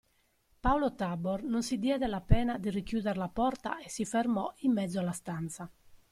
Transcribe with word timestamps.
Paolo 0.59 0.95
Tabor 0.95 1.43
non 1.43 1.61
si 1.61 1.77
diede 1.77 2.07
la 2.07 2.21
pena 2.21 2.57
di 2.57 2.71
richiuder 2.71 3.17
la 3.17 3.29
porta 3.29 3.77
e 3.77 3.87
si 3.87 4.03
fermò 4.03 4.51
in 4.61 4.71
mezzo 4.71 4.99
alla 4.99 5.11
stanza. 5.11 5.69